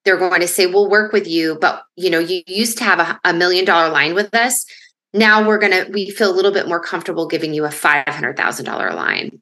they're 0.05 0.17
going 0.17 0.41
to 0.41 0.47
say 0.47 0.65
we'll 0.65 0.89
work 0.89 1.11
with 1.11 1.27
you 1.27 1.57
but 1.61 1.83
you 1.95 2.09
know 2.09 2.19
you 2.19 2.41
used 2.47 2.77
to 2.79 2.83
have 2.83 2.99
a, 2.99 3.19
a 3.23 3.33
million 3.33 3.65
dollar 3.65 3.91
line 3.91 4.13
with 4.13 4.33
us. 4.33 4.65
Now 5.13 5.45
we're 5.45 5.59
going 5.59 5.73
to 5.73 5.91
we 5.91 6.09
feel 6.09 6.31
a 6.31 6.35
little 6.35 6.51
bit 6.51 6.67
more 6.67 6.79
comfortable 6.79 7.27
giving 7.27 7.53
you 7.53 7.65
a 7.65 7.69
$500000 7.69 8.95
line. 8.95 9.41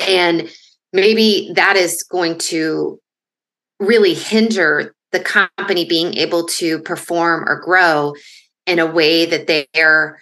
And 0.00 0.50
maybe 0.92 1.52
that 1.54 1.76
is 1.76 2.02
going 2.02 2.38
to 2.38 2.98
really 3.78 4.14
hinder 4.14 4.94
the 5.12 5.20
company 5.20 5.84
being 5.84 6.16
able 6.16 6.46
to 6.46 6.80
perform 6.80 7.44
or 7.46 7.60
grow 7.60 8.14
in 8.66 8.78
a 8.78 8.86
way 8.86 9.26
that 9.26 9.46
they're 9.46 10.20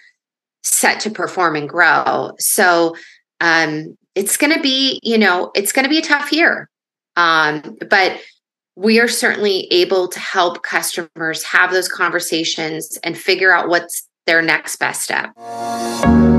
set 0.63 0.99
to 0.99 1.09
perform 1.09 1.55
and 1.55 1.69
grow 1.69 2.31
so 2.39 2.95
um, 3.41 3.97
it's 4.15 4.37
going 4.37 4.53
to 4.53 4.61
be, 4.61 4.99
you 5.03 5.17
know, 5.17 5.51
it's 5.55 5.71
going 5.71 5.83
to 5.83 5.89
be 5.89 5.97
a 5.97 6.03
tough 6.03 6.31
year. 6.31 6.69
Um, 7.15 7.77
but 7.89 8.19
we 8.75 8.99
are 8.99 9.07
certainly 9.07 9.67
able 9.71 10.07
to 10.07 10.19
help 10.19 10.63
customers 10.63 11.43
have 11.43 11.71
those 11.71 11.87
conversations 11.87 12.97
and 13.03 13.17
figure 13.17 13.53
out 13.53 13.69
what's 13.69 14.07
their 14.25 14.41
next 14.41 14.77
best 14.77 15.01
step. 15.01 15.33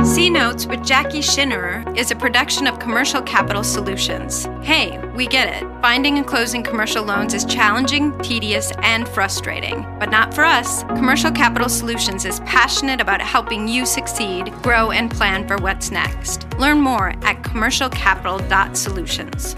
C 0.05 0.31
Notes 0.31 0.67
with 0.67 0.81
Jacqui 0.81 1.23
Schinnerer 1.23 1.97
is 1.97 2.11
a 2.11 2.17
production 2.17 2.67
of 2.67 2.79
Commercial 2.79 3.23
Capital 3.23 3.65
Solutions. 3.65 4.47
Hey, 4.63 4.99
we 5.15 5.27
get 5.27 5.49
it. 5.49 5.67
Finding 5.81 6.19
and 6.19 6.27
closing 6.27 6.63
commercial 6.63 7.03
loans 7.05 7.33
is 7.35 7.45
challenging, 7.45 8.17
tedious, 8.19 8.73
and 8.83 9.09
frustrating. 9.09 9.87
But 9.99 10.11
not 10.11 10.35
for 10.35 10.45
us. 10.45 10.83
Commercial 10.85 11.31
Capital 11.31 11.69
Solutions 11.69 12.25
is 12.27 12.41
passionate 12.41 13.01
about 13.01 13.23
helping 13.23 13.67
you 13.67 13.87
succeed, 13.87 14.53
grow, 14.63 14.91
and 14.91 15.11
plan 15.11 15.49
for 15.49 15.57
what's 15.59 15.91
next. 15.91 16.47
Learn 16.59 16.81
more 16.81 17.11
at 17.23 17.43
commercialcapital.solutions. 17.43 19.57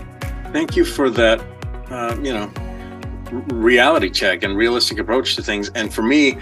Thank 0.52 0.76
you 0.76 0.84
for 0.84 1.10
that, 1.10 1.44
uh, 1.90 2.16
you 2.22 2.32
know, 2.32 2.52
reality 3.52 4.10
check 4.10 4.44
and 4.44 4.56
realistic 4.56 4.98
approach 4.98 5.34
to 5.36 5.42
things. 5.42 5.70
And 5.70 5.92
for 5.92 6.02
me, 6.02 6.38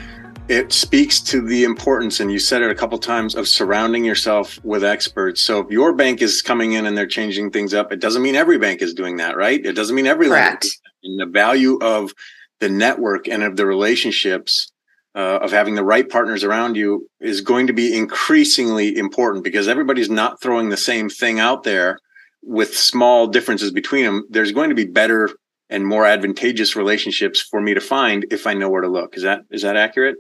it 0.49 0.73
speaks 0.73 1.21
to 1.21 1.41
the 1.41 1.65
importance, 1.65 2.21
and 2.21 2.31
you 2.31 2.39
said 2.39 2.63
it 2.63 2.71
a 2.71 2.75
couple 2.75 2.99
times, 2.99 3.35
of 3.35 3.49
surrounding 3.49 4.05
yourself 4.05 4.63
with 4.63 4.85
experts. 4.85 5.41
So 5.41 5.61
if 5.61 5.71
your 5.71 5.95
bank 5.95 6.21
is 6.21 6.43
coming 6.43 6.73
in 6.73 6.87
and 6.87 6.97
they're 6.97 7.07
changing 7.07 7.51
things 7.51 7.73
up, 7.73 7.93
it 7.93 8.01
doesn't 8.01 8.23
mean 8.23 8.37
every 8.37 8.59
bank 8.59 8.83
is 8.83 8.93
doing 8.93 9.17
that, 9.17 9.37
right? 9.37 9.65
It 9.65 9.73
doesn't 9.73 9.97
mean 9.97 10.07
every 10.07 10.29
Correct. 10.29 10.67
And 11.03 11.19
the 11.19 11.27
value 11.27 11.79
of 11.81 12.13
the 12.61 12.69
network 12.69 13.27
and 13.27 13.43
of 13.43 13.57
the 13.57 13.67
relationships 13.67 14.71
uh, 15.15 15.39
of 15.41 15.51
having 15.51 15.77
the 15.77 15.85
right 15.85 16.09
partners 16.09 16.45
around 16.45 16.77
you 16.77 17.09
is 17.21 17.41
going 17.41 17.67
to 17.67 17.73
be 17.73 17.97
increasingly 17.97 18.97
important 18.97 19.45
because 19.45 19.69
everybody's 19.69 20.11
not 20.11 20.41
throwing 20.41 20.69
the 20.69 20.77
same 20.77 21.09
thing 21.09 21.41
out 21.41 21.63
there 21.63 21.99
with 22.43 22.77
small 22.77 23.27
differences 23.27 23.71
between 23.71 24.05
them. 24.05 24.25
There's 24.29 24.53
going 24.53 24.69
to 24.69 24.75
be 24.75 24.85
better 24.85 25.31
and 25.71 25.87
more 25.87 26.05
advantageous 26.05 26.77
relationships 26.77 27.41
for 27.41 27.61
me 27.61 27.75
to 27.75 27.81
find 27.81 28.27
if 28.31 28.47
I 28.47 28.55
know 28.55 28.69
where 28.69 28.83
to 28.83 28.89
look. 28.89 29.17
Is 29.17 29.23
that 29.23 29.43
is 29.51 29.63
that 29.63 29.77
accurate? 29.77 30.17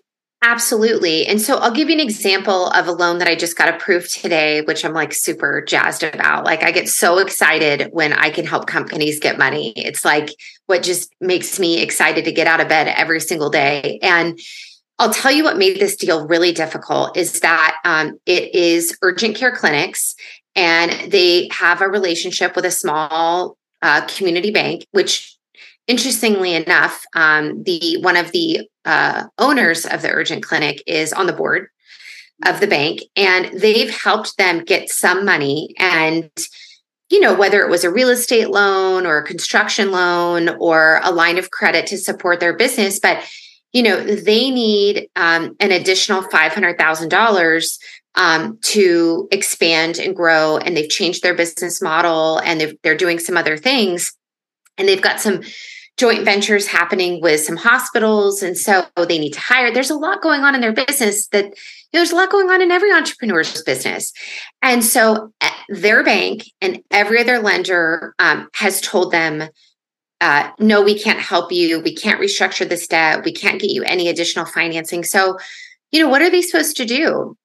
Absolutely. 0.47 1.27
And 1.27 1.41
so 1.41 1.57
I'll 1.57 1.73
give 1.73 1.89
you 1.89 1.95
an 1.95 2.01
example 2.01 2.69
of 2.69 2.87
a 2.87 2.93
loan 2.93 3.17
that 3.17 3.29
I 3.29 3.35
just 3.35 3.57
got 3.57 3.75
approved 3.75 4.15
today, 4.15 4.61
which 4.61 4.85
I'm 4.85 4.93
like 4.93 5.15
super 5.15 5.63
jazzed 5.63 6.03
about. 6.03 6.45
Like 6.45 6.63
I 6.63 6.71
get 6.71 6.87
so 6.87 7.17
excited 7.17 7.89
when 7.93 8.13
I 8.13 8.29
can 8.29 8.45
help 8.45 8.67
companies 8.67 9.19
get 9.19 9.39
money. 9.39 9.73
It's 9.75 10.05
like 10.05 10.29
what 10.67 10.83
just 10.83 11.11
makes 11.19 11.59
me 11.59 11.81
excited 11.81 12.27
to 12.27 12.33
get 12.33 12.47
out 12.47 12.61
of 12.61 12.69
bed 12.69 12.89
every 12.89 13.21
single 13.21 13.49
day. 13.49 13.99
And 14.03 14.39
I'll 14.99 15.15
tell 15.15 15.33
you 15.33 15.45
what 15.45 15.57
made 15.57 15.81
this 15.81 15.97
deal 15.97 16.29
really 16.29 16.53
difficult 16.53 17.17
is 17.17 17.41
that 17.41 17.79
um, 17.87 18.19
it 18.27 18.55
is 18.55 18.99
urgent 19.01 19.37
care 19.37 19.57
clinics 19.57 20.15
and 20.55 21.11
they 21.11 21.49
have 21.53 21.81
a 21.81 21.89
relationship 21.89 22.55
with 22.55 22.67
a 22.67 22.71
small 22.71 23.57
uh, 23.81 24.07
community 24.09 24.51
bank, 24.51 24.87
which 24.91 25.39
interestingly 25.87 26.53
enough, 26.53 27.03
um, 27.15 27.63
the 27.63 27.97
one 28.03 28.19
of 28.19 28.31
the 28.33 28.69
uh, 28.85 29.25
owners 29.39 29.87
of 29.87 30.03
the 30.03 30.11
urgent 30.11 30.43
clinic 30.43 30.83
is 30.87 31.13
on 31.13 31.27
the 31.27 31.33
board 31.33 31.69
of 32.45 32.61
the 32.61 32.67
bank, 32.67 33.01
and 33.17 33.61
they've 33.61 33.95
helped 33.95 34.37
them 34.37 34.65
get 34.65 34.89
some 34.89 35.25
money. 35.25 35.75
And 35.79 36.31
you 37.11 37.21
know 37.21 37.35
whether 37.35 37.61
it 37.61 37.71
was 37.71 37.85
a 37.85 37.93
real 37.93 38.09
estate 38.09 38.51
loan 38.51 39.07
or 39.07 39.19
a 39.19 39.27
construction 39.27 39.93
loan 39.93 40.49
or 40.59 41.01
a 41.05 41.13
line 41.13 41.39
of 41.39 41.51
credit 41.51 41.87
to 41.89 41.99
support 41.99 42.41
their 42.41 42.57
business, 42.57 42.99
but 42.99 43.25
you 43.73 43.83
know 43.83 44.03
they 44.03 44.51
need 44.51 45.09
um, 45.17 45.55
an 45.61 45.71
additional 45.71 46.23
five 46.23 46.53
hundred 46.53 46.79
thousand 46.79 47.11
dollars 47.11 47.79
um, 48.15 48.59
to 48.63 49.29
expand 49.33 49.99
and 49.99 50.15
grow 50.15 50.57
and 50.57 50.77
they've 50.77 50.89
changed 50.89 51.23
their 51.23 51.35
business 51.35 51.83
model 51.83 52.39
and 52.39 52.77
they're 52.83 52.97
doing 52.97 53.19
some 53.19 53.37
other 53.37 53.57
things 53.57 54.17
and 54.79 54.89
they've 54.89 55.03
got 55.03 55.21
some 55.21 55.43
joint 55.97 56.25
ventures 56.25 56.67
happening 56.67 57.21
with 57.21 57.41
some 57.41 57.57
hospitals 57.57 58.43
and 58.43 58.59
so 58.59 58.85
they 58.97 59.19
need 59.19 59.33
to 59.33 59.41
hire. 59.41 59.73
There's 59.73 59.91
a 59.91 59.97
lot 59.97 60.23
going 60.23 60.43
on 60.43 60.55
in 60.55 60.61
their 60.61 60.73
business 60.73 61.29
that 61.29 61.45
you 61.45 61.51
know, 61.51 62.01
there's 62.01 62.11
a 62.11 62.17
lot 62.17 62.31
going 62.31 62.51
on 62.51 62.61
in 62.61 62.73
every 62.73 62.93
entrepreneur's 62.93 63.63
business. 63.63 64.13
And 64.61 64.85
so 64.85 65.33
eh, 65.41 65.51
their 65.69 66.03
bank 66.03 66.45
and 66.61 66.83
every 66.91 67.21
other 67.21 67.39
lender 67.39 68.15
um, 68.19 68.49
has 68.55 68.81
told 68.81 69.13
them 69.13 69.45
uh, 70.21 70.51
no 70.59 70.83
we 70.83 70.99
can't 70.99 71.21
help 71.21 71.53
you. 71.53 71.81
We 71.81 71.95
can't 71.95 72.21
restructure 72.21 72.69
this 72.69 72.87
debt. 72.87 73.25
We 73.25 73.33
can't 73.33 73.61
get 73.61 73.71
you 73.71 73.83
any 73.85 74.09
additional 74.09 74.47
financing. 74.47 75.05
So 75.05 75.39
you 75.93 76.03
know 76.03 76.09
what 76.09 76.23
are 76.23 76.31
they 76.31 76.43
supposed 76.43 76.77
to 76.79 76.85
do? 76.85 77.37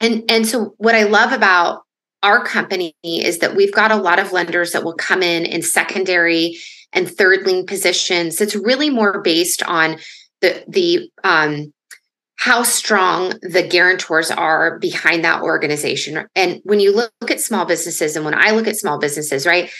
And 0.00 0.22
and 0.30 0.46
so 0.46 0.74
what 0.76 0.94
i 0.94 1.02
love 1.02 1.32
about 1.32 1.82
our 2.22 2.44
company 2.44 2.94
is 3.02 3.38
that 3.38 3.56
we've 3.56 3.72
got 3.72 3.90
a 3.90 3.96
lot 3.96 4.18
of 4.18 4.32
lenders 4.32 4.72
that 4.72 4.84
will 4.84 4.94
come 4.94 5.22
in 5.22 5.44
in 5.44 5.62
secondary 5.62 6.58
and 6.92 7.10
third 7.10 7.46
lien 7.46 7.66
positions. 7.66 8.40
It's 8.40 8.54
really 8.54 8.90
more 8.90 9.20
based 9.20 9.62
on 9.62 9.98
the 10.40 10.64
the 10.68 11.10
um, 11.24 11.72
how 12.36 12.62
strong 12.62 13.34
the 13.42 13.66
guarantors 13.68 14.30
are 14.30 14.78
behind 14.78 15.24
that 15.24 15.42
organization. 15.42 16.26
And 16.36 16.60
when 16.62 16.78
you 16.78 16.94
look 16.94 17.30
at 17.30 17.40
small 17.40 17.64
businesses, 17.64 18.14
and 18.14 18.24
when 18.24 18.34
I 18.34 18.52
look 18.52 18.68
at 18.68 18.76
small 18.76 18.98
businesses, 18.98 19.44
right, 19.44 19.70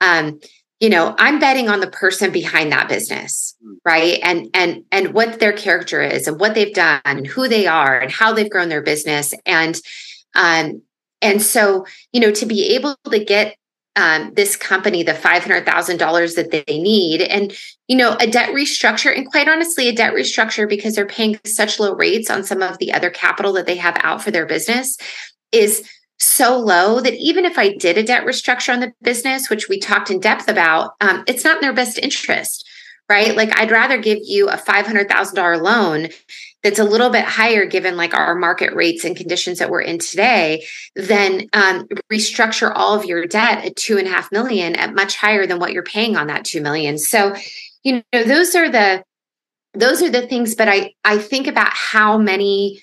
um, 0.00 0.40
you 0.80 0.88
know, 0.88 1.14
I'm 1.18 1.38
betting 1.38 1.68
on 1.68 1.80
the 1.80 1.90
person 1.90 2.32
behind 2.32 2.72
that 2.72 2.88
business, 2.88 3.54
right, 3.84 4.18
and 4.22 4.48
and 4.54 4.84
and 4.90 5.14
what 5.14 5.40
their 5.40 5.52
character 5.52 6.02
is, 6.02 6.26
and 6.26 6.40
what 6.40 6.54
they've 6.54 6.74
done, 6.74 7.00
and 7.04 7.26
who 7.26 7.48
they 7.48 7.66
are, 7.66 7.98
and 7.98 8.10
how 8.10 8.32
they've 8.32 8.50
grown 8.50 8.68
their 8.68 8.82
business, 8.82 9.32
and 9.46 9.78
um, 10.34 10.82
and 11.22 11.40
so 11.40 11.86
you 12.12 12.20
know, 12.20 12.30
to 12.30 12.46
be 12.46 12.74
able 12.74 12.96
to 13.10 13.24
get 13.24 13.56
um, 13.96 14.32
this 14.34 14.56
company 14.56 15.02
the 15.02 15.12
$500,000 15.12 16.34
that 16.36 16.50
they 16.50 16.78
need. 16.78 17.22
And, 17.22 17.56
you 17.88 17.96
know, 17.96 18.16
a 18.20 18.26
debt 18.26 18.50
restructure, 18.50 19.16
and 19.16 19.26
quite 19.26 19.48
honestly, 19.48 19.88
a 19.88 19.94
debt 19.94 20.14
restructure 20.14 20.68
because 20.68 20.94
they're 20.94 21.06
paying 21.06 21.40
such 21.44 21.80
low 21.80 21.94
rates 21.94 22.30
on 22.30 22.44
some 22.44 22.62
of 22.62 22.78
the 22.78 22.92
other 22.92 23.10
capital 23.10 23.52
that 23.54 23.66
they 23.66 23.76
have 23.76 23.96
out 24.00 24.22
for 24.22 24.30
their 24.30 24.46
business 24.46 24.96
is 25.50 25.88
so 26.18 26.58
low 26.58 27.00
that 27.00 27.14
even 27.14 27.44
if 27.44 27.58
I 27.58 27.74
did 27.74 27.98
a 27.98 28.02
debt 28.02 28.24
restructure 28.26 28.72
on 28.72 28.80
the 28.80 28.92
business, 29.02 29.50
which 29.50 29.68
we 29.68 29.78
talked 29.78 30.10
in 30.10 30.20
depth 30.20 30.48
about, 30.48 30.92
um, 31.00 31.24
it's 31.26 31.44
not 31.44 31.56
in 31.56 31.60
their 31.62 31.74
best 31.74 31.98
interest, 31.98 32.65
right? 33.08 33.36
Like 33.36 33.58
I'd 33.58 33.70
rather 33.70 33.98
give 33.98 34.18
you 34.22 34.48
a 34.48 34.56
$500,000 34.56 35.62
loan 35.62 36.08
that's 36.66 36.80
a 36.80 36.84
little 36.84 37.10
bit 37.10 37.24
higher 37.24 37.64
given 37.64 37.96
like 37.96 38.12
our 38.12 38.34
market 38.34 38.74
rates 38.74 39.04
and 39.04 39.16
conditions 39.16 39.60
that 39.60 39.70
we're 39.70 39.80
in 39.80 40.00
today 40.00 40.66
then 40.96 41.48
um, 41.52 41.86
restructure 42.12 42.72
all 42.74 42.98
of 42.98 43.04
your 43.04 43.24
debt 43.24 43.64
at 43.64 43.76
two 43.76 43.98
and 43.98 44.08
a 44.08 44.10
half 44.10 44.32
million 44.32 44.74
at 44.74 44.92
much 44.92 45.16
higher 45.16 45.46
than 45.46 45.60
what 45.60 45.72
you're 45.72 45.84
paying 45.84 46.16
on 46.16 46.26
that 46.26 46.44
two 46.44 46.60
million 46.60 46.98
so 46.98 47.36
you 47.84 48.02
know 48.12 48.24
those 48.24 48.56
are 48.56 48.68
the 48.68 49.00
those 49.74 50.02
are 50.02 50.10
the 50.10 50.26
things 50.26 50.56
but 50.56 50.68
i 50.68 50.92
i 51.04 51.18
think 51.18 51.46
about 51.46 51.72
how 51.72 52.18
many 52.18 52.80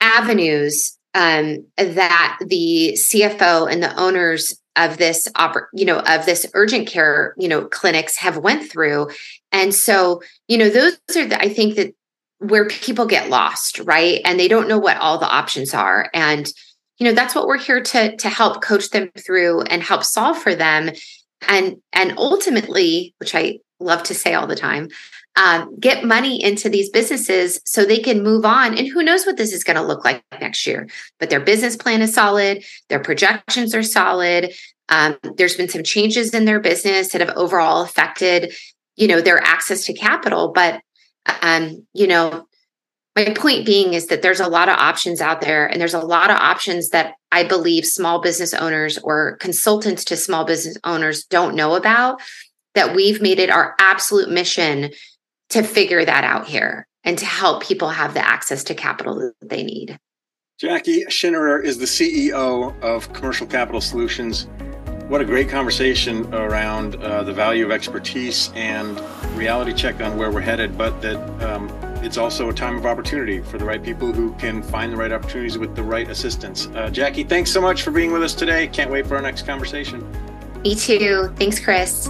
avenues 0.00 0.96
um, 1.14 1.66
that 1.76 2.38
the 2.40 2.94
cfo 2.94 3.70
and 3.70 3.82
the 3.82 3.94
owners 4.00 4.58
of 4.76 4.98
this 4.98 5.28
you 5.72 5.84
know 5.84 5.98
of 6.00 6.24
this 6.26 6.46
urgent 6.54 6.88
care 6.88 7.34
you 7.38 7.48
know 7.48 7.66
clinics 7.66 8.16
have 8.16 8.38
went 8.38 8.70
through 8.70 9.08
and 9.50 9.74
so 9.74 10.22
you 10.48 10.56
know 10.56 10.70
those 10.70 10.98
are 11.14 11.26
the 11.26 11.40
i 11.40 11.48
think 11.48 11.76
that 11.76 11.94
where 12.42 12.66
people 12.66 13.06
get 13.06 13.30
lost, 13.30 13.78
right? 13.80 14.20
And 14.24 14.38
they 14.38 14.48
don't 14.48 14.68
know 14.68 14.78
what 14.78 14.96
all 14.96 15.18
the 15.18 15.28
options 15.28 15.72
are. 15.74 16.10
And 16.12 16.52
you 16.98 17.06
know, 17.06 17.14
that's 17.14 17.34
what 17.34 17.46
we're 17.46 17.58
here 17.58 17.82
to 17.82 18.16
to 18.16 18.28
help 18.28 18.62
coach 18.62 18.90
them 18.90 19.10
through 19.18 19.62
and 19.62 19.82
help 19.82 20.04
solve 20.04 20.38
for 20.38 20.54
them. 20.54 20.90
And 21.48 21.76
and 21.92 22.14
ultimately, 22.18 23.14
which 23.18 23.34
I 23.34 23.58
love 23.80 24.02
to 24.04 24.14
say 24.14 24.34
all 24.34 24.46
the 24.46 24.56
time, 24.56 24.88
um, 25.36 25.78
get 25.78 26.04
money 26.04 26.42
into 26.42 26.68
these 26.68 26.90
businesses 26.90 27.60
so 27.64 27.84
they 27.84 27.98
can 27.98 28.22
move 28.22 28.44
on. 28.44 28.76
And 28.76 28.86
who 28.86 29.02
knows 29.02 29.24
what 29.24 29.36
this 29.36 29.52
is 29.52 29.64
going 29.64 29.76
to 29.76 29.82
look 29.82 30.04
like 30.04 30.22
next 30.40 30.66
year? 30.66 30.88
But 31.18 31.30
their 31.30 31.40
business 31.40 31.76
plan 31.76 32.02
is 32.02 32.14
solid, 32.14 32.64
their 32.88 33.00
projections 33.00 33.74
are 33.74 33.82
solid. 33.82 34.52
Um, 34.88 35.16
there's 35.36 35.56
been 35.56 35.70
some 35.70 35.84
changes 35.84 36.34
in 36.34 36.44
their 36.44 36.60
business 36.60 37.12
that 37.12 37.22
have 37.22 37.34
overall 37.36 37.82
affected, 37.82 38.52
you 38.96 39.08
know, 39.08 39.20
their 39.20 39.42
access 39.42 39.86
to 39.86 39.94
capital. 39.94 40.52
But 40.52 40.82
um, 41.40 41.86
you 41.94 42.06
know, 42.06 42.46
my 43.14 43.32
point 43.34 43.66
being 43.66 43.94
is 43.94 44.06
that 44.06 44.22
there's 44.22 44.40
a 44.40 44.48
lot 44.48 44.68
of 44.68 44.76
options 44.76 45.20
out 45.20 45.40
there, 45.40 45.66
and 45.66 45.80
there's 45.80 45.94
a 45.94 46.00
lot 46.00 46.30
of 46.30 46.36
options 46.36 46.90
that 46.90 47.14
I 47.30 47.44
believe 47.44 47.86
small 47.86 48.20
business 48.20 48.54
owners 48.54 48.98
or 48.98 49.36
consultants 49.36 50.04
to 50.06 50.16
small 50.16 50.44
business 50.44 50.76
owners 50.84 51.24
don't 51.24 51.54
know 51.54 51.74
about. 51.74 52.20
That 52.74 52.94
we've 52.96 53.20
made 53.20 53.38
it 53.38 53.50
our 53.50 53.74
absolute 53.78 54.30
mission 54.30 54.92
to 55.52 55.62
figure 55.62 56.04
that 56.04 56.24
out 56.24 56.46
here 56.46 56.86
and 57.04 57.18
to 57.18 57.26
help 57.26 57.62
people 57.62 57.88
have 57.88 58.14
the 58.14 58.26
access 58.26 58.64
to 58.64 58.74
capital 58.74 59.18
that 59.18 59.48
they 59.48 59.62
need. 59.62 59.98
Jacqui 60.62 61.06
Schinnerer 61.08 61.62
is 61.62 61.78
the 61.78 61.84
CEO 61.84 62.80
of 62.82 63.12
Commercial 63.12 63.46
Capital 63.46 63.80
Solutions. 63.80 64.46
What 65.08 65.20
a 65.20 65.24
great 65.24 65.48
conversation 65.48 66.32
around 66.34 66.96
uh, 66.96 67.22
the 67.24 67.32
value 67.32 67.64
of 67.66 67.70
expertise 67.70 68.50
and 68.54 68.98
reality 69.36 69.74
check 69.74 70.00
on 70.00 70.16
where 70.16 70.30
we're 70.30 70.40
headed, 70.40 70.78
but 70.78 71.02
that 71.02 71.18
um, 71.42 71.68
it's 72.02 72.16
also 72.16 72.48
a 72.48 72.54
time 72.54 72.76
of 72.76 72.86
opportunity 72.86 73.40
for 73.40 73.58
the 73.58 73.64
right 73.64 73.82
people 73.82 74.12
who 74.12 74.32
can 74.34 74.62
find 74.62 74.92
the 74.92 74.96
right 74.96 75.12
opportunities 75.12 75.58
with 75.58 75.74
the 75.74 75.82
right 75.82 76.08
assistance. 76.08 76.66
Uh, 76.68 76.88
Jacqui, 76.90 77.28
thanks 77.28 77.50
so 77.50 77.60
much 77.60 77.82
for 77.82 77.90
being 77.90 78.12
with 78.12 78.22
us 78.22 78.32
today. 78.32 78.68
Can't 78.68 78.90
wait 78.90 79.06
for 79.06 79.16
our 79.16 79.22
next 79.22 79.44
conversation. 79.44 80.00
Me 80.62 80.74
too. 80.76 81.30
Thanks, 81.36 81.58
Chris. 81.58 82.08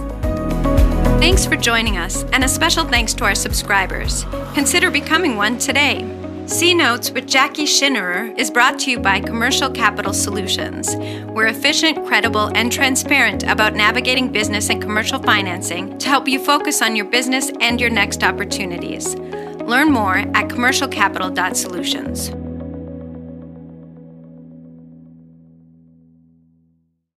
Thanks 1.23 1.45
for 1.45 1.55
joining 1.55 1.97
us, 1.97 2.25
and 2.33 2.43
a 2.43 2.49
special 2.49 2.83
thanks 2.83 3.13
to 3.13 3.23
our 3.23 3.33
subscribers. 3.33 4.25
Consider 4.53 4.91
becoming 4.91 5.37
one 5.37 5.57
today. 5.57 6.03
C 6.47 6.73
Notes 6.73 7.11
with 7.11 7.27
Jacqui 7.27 7.63
Schinnerer 7.63 8.37
is 8.37 8.51
brought 8.51 8.77
to 8.79 8.91
you 8.91 8.99
by 8.99 9.21
Commercial 9.21 9.69
Capital 9.71 10.11
Solutions. 10.11 10.97
We're 11.27 11.47
efficient, 11.47 12.05
credible, 12.05 12.51
and 12.55 12.69
transparent 12.69 13.43
about 13.43 13.73
navigating 13.73 14.33
business 14.33 14.69
and 14.69 14.81
commercial 14.81 15.17
financing 15.17 15.97
to 15.99 16.09
help 16.09 16.27
you 16.27 16.43
focus 16.43 16.81
on 16.81 16.93
your 16.93 17.05
business 17.05 17.53
and 17.61 17.79
your 17.79 17.89
next 17.89 18.21
opportunities. 18.21 19.15
Learn 19.15 19.93
more 19.93 20.17
at 20.17 20.49
commercialcapital.solutions. 20.49 22.42